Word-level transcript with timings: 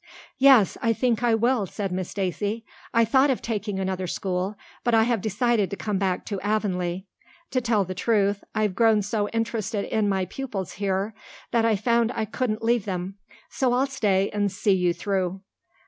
"Yes, 0.39 0.79
I 0.81 0.93
think 0.93 1.21
I 1.21 1.35
will," 1.35 1.67
said 1.67 1.91
Miss 1.91 2.09
Stacy. 2.09 2.65
"I 2.91 3.05
thought 3.05 3.29
of 3.29 3.39
taking 3.39 3.79
another 3.79 4.07
school, 4.07 4.55
but 4.83 4.95
I 4.95 5.03
have 5.03 5.21
decided 5.21 5.69
to 5.69 5.75
come 5.75 5.99
back 5.99 6.25
to 6.25 6.41
Avonlea. 6.41 7.05
To 7.51 7.61
tell 7.61 7.83
the 7.85 7.93
truth, 7.93 8.43
I've 8.55 8.73
grown 8.73 9.03
so 9.03 9.29
interested 9.29 9.85
in 9.85 10.09
my 10.09 10.25
pupils 10.25 10.71
here 10.81 11.13
that 11.51 11.65
I 11.65 11.75
found 11.75 12.11
I 12.15 12.25
couldn't 12.25 12.63
leave 12.63 12.85
them. 12.85 13.19
So 13.51 13.73
I'll 13.73 13.85
stay 13.85 14.31
and 14.33 14.51
see 14.51 14.73
you 14.73 14.91
through." 14.91 15.41